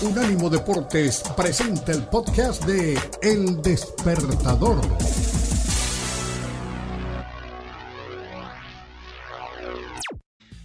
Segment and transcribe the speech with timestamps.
[0.00, 4.80] Unánimo Deportes presenta el podcast de El Despertador.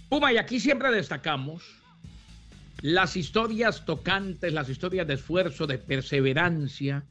[0.08, 1.64] Puma, y aquí siempre destacamos
[2.80, 7.04] las historias tocantes, las historias de esfuerzo, de perseverancia,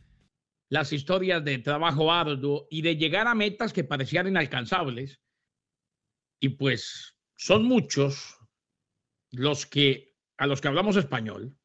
[0.69, 5.19] las historias de trabajo arduo y de llegar a metas que parecían inalcanzables.
[6.39, 8.37] Y pues son muchos
[9.31, 11.57] los que a los que hablamos español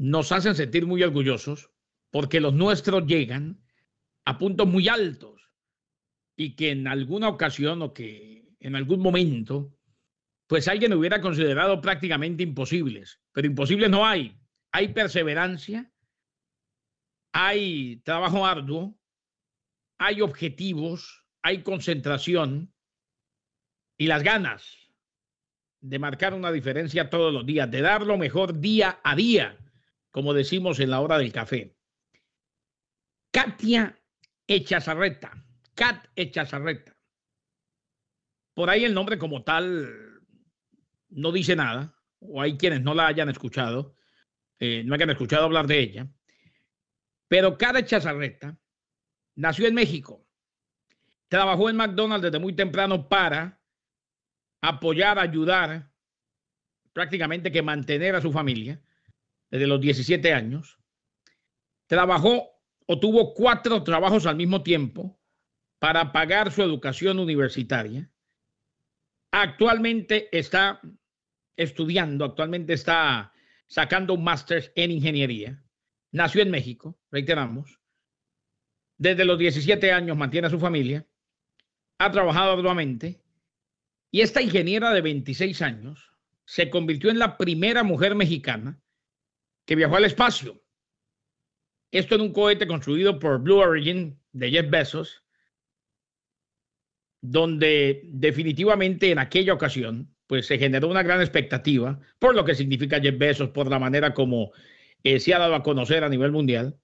[0.00, 1.70] nos hacen sentir muy orgullosos
[2.10, 3.62] porque los nuestros llegan
[4.24, 5.42] a puntos muy altos
[6.36, 9.76] y que en alguna ocasión o que en algún momento,
[10.46, 13.20] pues alguien hubiera considerado prácticamente imposibles.
[13.32, 14.40] Pero imposibles no hay.
[14.72, 15.92] Hay perseverancia,
[17.32, 18.98] hay trabajo arduo,
[19.98, 22.72] hay objetivos, hay concentración
[23.98, 24.78] y las ganas
[25.82, 29.58] de marcar una diferencia todos los días, de dar lo mejor día a día
[30.10, 31.76] como decimos en la hora del café.
[33.30, 33.96] Katia
[34.46, 35.44] Echazarreta,
[35.74, 36.96] Kat Echazarreta.
[38.54, 39.88] Por ahí el nombre como tal
[41.10, 43.94] no dice nada, o hay quienes no la hayan escuchado,
[44.58, 46.08] eh, no hayan escuchado hablar de ella.
[47.28, 48.58] Pero Kat Echazarreta
[49.36, 50.26] nació en México.
[51.28, 53.60] Trabajó en McDonald's desde muy temprano para
[54.60, 55.92] apoyar, ayudar,
[56.92, 58.82] prácticamente que mantener a su familia
[59.50, 60.78] desde los 17 años.
[61.86, 62.50] Trabajó
[62.86, 65.18] o tuvo cuatro trabajos al mismo tiempo
[65.78, 68.10] para pagar su educación universitaria.
[69.32, 70.80] Actualmente está
[71.56, 73.32] estudiando, actualmente está
[73.66, 75.62] sacando un máster en ingeniería.
[76.12, 77.78] Nació en México, reiteramos.
[78.98, 81.06] Desde los 17 años mantiene a su familia.
[81.98, 83.22] Ha trabajado arduamente.
[84.10, 86.12] Y esta ingeniera de 26 años
[86.44, 88.80] se convirtió en la primera mujer mexicana
[89.70, 90.60] que viajó al espacio.
[91.92, 95.22] Esto en un cohete construido por Blue Origin de Jeff Bezos,
[97.22, 103.00] donde definitivamente en aquella ocasión pues se generó una gran expectativa por lo que significa
[103.00, 104.50] Jeff Bezos, por la manera como
[105.04, 106.76] eh, se ha dado a conocer a nivel mundial.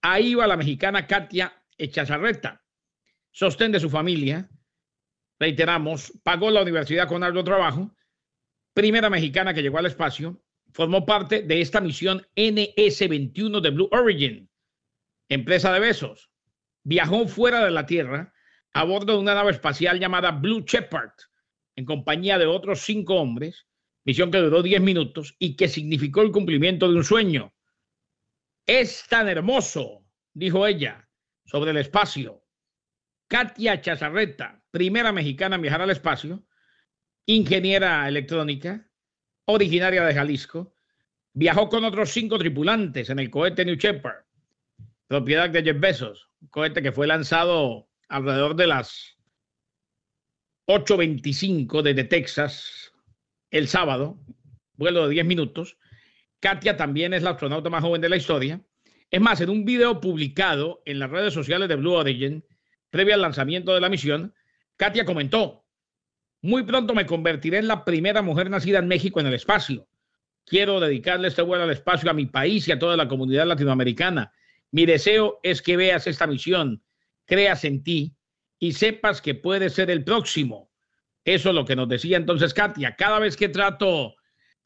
[0.00, 2.64] Ahí va la mexicana Katia Echazarreta,
[3.30, 4.50] sostén de su familia,
[5.38, 7.94] reiteramos, pagó la universidad con algo trabajo,
[8.74, 14.50] primera mexicana que llegó al espacio, formó parte de esta misión NS-21 de Blue Origin,
[15.28, 16.30] empresa de besos.
[16.84, 18.32] Viajó fuera de la Tierra
[18.72, 21.12] a bordo de una nave espacial llamada Blue Shepard,
[21.76, 23.66] en compañía de otros cinco hombres,
[24.04, 27.54] misión que duró 10 minutos y que significó el cumplimiento de un sueño.
[28.66, 31.08] Es tan hermoso, dijo ella,
[31.44, 32.44] sobre el espacio.
[33.28, 36.44] Katia Chazarreta, primera mexicana en viajar al espacio,
[37.26, 38.90] ingeniera electrónica,
[39.46, 40.74] originaria de Jalisco,
[41.32, 44.24] viajó con otros cinco tripulantes en el cohete New Shepard,
[45.06, 49.16] propiedad de Jeff Bezos, un cohete que fue lanzado alrededor de las
[50.66, 52.92] 8.25 desde Texas
[53.50, 54.18] el sábado,
[54.74, 55.76] vuelo de 10 minutos.
[56.40, 58.60] Katia también es la astronauta más joven de la historia.
[59.10, 62.44] Es más, en un video publicado en las redes sociales de Blue Origin,
[62.90, 64.34] previo al lanzamiento de la misión,
[64.76, 65.61] Katia comentó,
[66.42, 69.86] muy pronto me convertiré en la primera mujer nacida en México en el espacio.
[70.44, 74.32] Quiero dedicarle este vuelo al espacio a mi país y a toda la comunidad latinoamericana.
[74.72, 76.82] Mi deseo es que veas esta misión,
[77.26, 78.16] creas en ti
[78.58, 80.68] y sepas que puedes ser el próximo.
[81.24, 82.96] Eso es lo que nos decía entonces Katia.
[82.96, 84.16] Cada vez que trato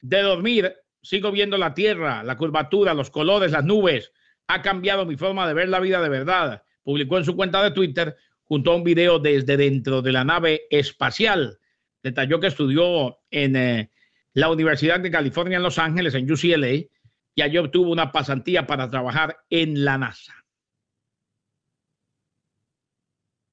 [0.01, 0.73] de dormir,
[1.03, 4.11] sigo viendo la tierra, la curvatura, los colores, las nubes.
[4.47, 6.63] Ha cambiado mi forma de ver la vida de verdad.
[6.81, 8.15] Publicó en su cuenta de Twitter
[8.45, 11.59] junto a un video desde dentro de la nave espacial
[12.03, 13.91] detalló que estudió en eh,
[14.33, 16.87] la Universidad de California en Los Ángeles, en UCLA,
[17.35, 20.33] y allí obtuvo una pasantía para trabajar en la NASA.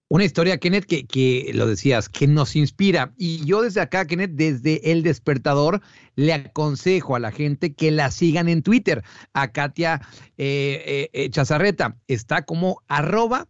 [0.08, 3.12] Una historia, Kenneth, que, lo decías, que nos inspira.
[3.16, 5.80] Y yo desde acá, Kenneth, desde El Despertador,
[6.14, 9.02] le aconsejo a la gente que la sigan en Twitter.
[9.32, 10.02] A Katia
[10.36, 11.96] eh, eh, Chazarreta.
[12.06, 13.48] Está como arroba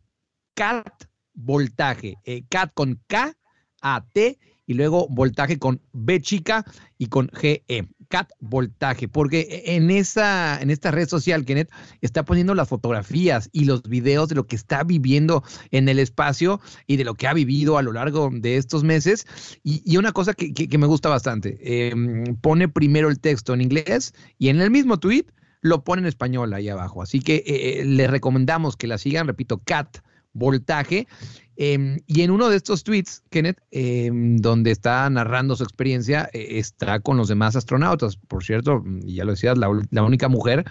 [0.55, 1.05] cat
[1.35, 2.17] voltaje.
[2.49, 3.37] cat con K,
[3.83, 6.65] A, T y luego voltaje con B chica
[6.99, 7.89] y con GE.
[8.09, 11.71] Cat voltaje, porque en esa, en esta red social, Kenneth,
[12.01, 16.61] está poniendo las fotografías y los videos de lo que está viviendo en el espacio
[16.87, 19.27] y de lo que ha vivido a lo largo de estos meses.
[19.63, 24.49] Y, una cosa que, me gusta bastante, em, pone primero el texto en inglés y
[24.49, 25.25] en el mismo tweet
[25.61, 27.03] lo pone en español ahí abajo.
[27.03, 29.99] Así que eh, eh, les recomendamos que la sigan, repito, Cat
[30.35, 31.07] voltaje.
[31.57, 36.59] Em, y en uno de estos tweets, Kenneth, em, donde está narrando su experiencia, eh,
[36.59, 40.65] está con los demás astronautas, por cierto, ya lo decías, la, única mujer.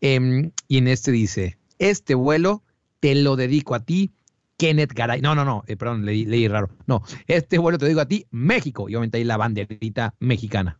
[0.00, 2.62] Em, y en este dice, este vuelo
[3.00, 4.12] te lo dedico a ti,
[4.56, 5.20] Kenneth Garay.
[5.20, 6.70] No, no, no, eh, perdón, leí, leí, raro.
[6.86, 8.88] No, este vuelo te digo a ti, México.
[8.88, 10.78] Y obviamente ahí la banderita mexicana.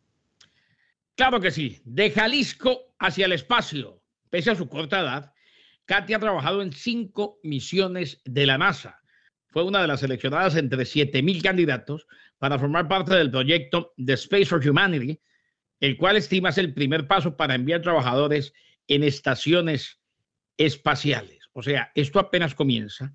[1.14, 1.80] Claro que sí.
[1.84, 4.02] De Jalisco hacia el espacio.
[4.28, 5.32] Pese a su corta edad,
[5.90, 9.00] Katy ha trabajado en cinco misiones de la NASA.
[9.48, 12.06] Fue una de las seleccionadas entre 7.000 candidatos
[12.38, 15.20] para formar parte del proyecto The Space for Humanity,
[15.80, 18.52] el cual estima es el primer paso para enviar trabajadores
[18.86, 20.00] en estaciones
[20.56, 21.50] espaciales.
[21.54, 23.12] O sea, esto apenas comienza.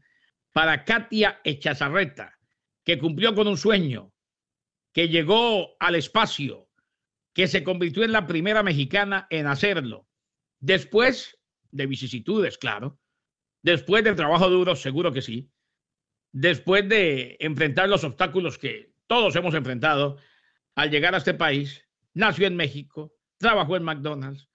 [0.51, 2.37] Para Katia Echazarreta,
[2.83, 4.11] que cumplió con un sueño,
[4.91, 6.67] que llegó al espacio,
[7.33, 10.09] que se convirtió en la primera mexicana en hacerlo.
[10.59, 11.39] Después
[11.75, 12.99] de vicisitudes, claro.
[13.61, 15.51] Después del trabajo duro, seguro que sí.
[16.31, 20.17] Después de enfrentar los obstáculos que todos hemos enfrentado
[20.75, 24.49] al llegar a este país, nació en México, trabajó en McDonald's,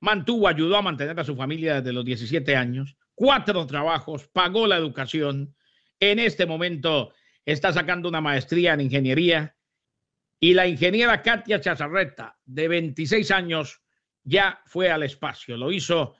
[0.00, 4.76] mantuvo, ayudó a mantener a su familia desde los 17 años, cuatro trabajos, pagó la
[4.76, 5.54] educación.
[6.00, 7.12] En este momento
[7.44, 9.56] está sacando una maestría en ingeniería
[10.40, 13.80] y la ingeniera Katia Chazarreta, de 26 años,
[14.24, 15.56] ya fue al espacio.
[15.56, 16.14] Lo hizo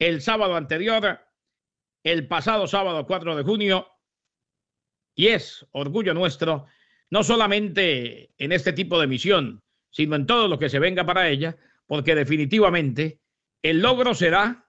[0.00, 1.20] el sábado anterior,
[2.02, 3.86] el pasado sábado 4 de junio,
[5.14, 6.66] y es orgullo nuestro,
[7.10, 11.28] no solamente en este tipo de misión, sino en todo lo que se venga para
[11.28, 11.56] ella,
[11.86, 13.20] porque definitivamente
[13.62, 14.66] el logro será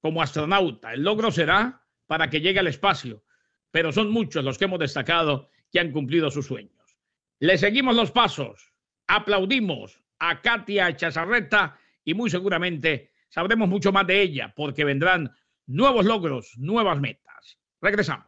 [0.00, 3.24] como astronauta, el logro será para que llegue al espacio,
[3.72, 6.96] pero son muchos los que hemos destacado que han cumplido sus sueños.
[7.40, 8.72] Le seguimos los pasos,
[9.08, 15.30] aplaudimos a Katia Chazarreta y muy seguramente sabremos mucho más de ella porque vendrán
[15.66, 17.58] nuevos logros, nuevas metas.
[17.80, 18.26] Regresamos.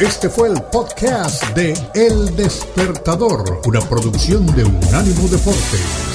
[0.00, 6.07] Este fue el podcast de El Despertador, una producción de Unánimo Deportes.